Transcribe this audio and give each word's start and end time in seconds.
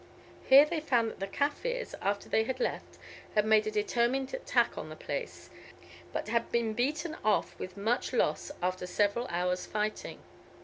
Here 0.45 0.65
they 0.65 0.79
found 0.79 1.11
that 1.11 1.19
the 1.19 1.27
Kaffirs, 1.27 1.93
after 2.01 2.27
they 2.27 2.43
had 2.45 2.59
left, 2.59 2.97
had 3.35 3.45
made 3.45 3.67
a 3.67 3.69
determined 3.69 4.33
attack 4.33 4.71
upon 4.71 4.89
the 4.89 4.95
place, 4.95 5.51
but 6.11 6.27
had 6.29 6.51
been 6.51 6.73
beaten 6.73 7.15
off 7.23 7.53
with 7.59 7.77
much 7.77 8.11
loss 8.11 8.51
after 8.63 8.87
several 8.87 9.27
hours' 9.27 9.67
fighting. 9.67 10.23